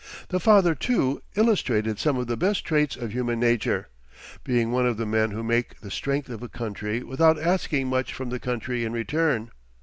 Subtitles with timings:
[0.29, 3.89] The father, too, illustrated some of the best traits of human nature,
[4.43, 8.11] being one of the men who make the strength of a country without asking much
[8.11, 9.51] from the country in return.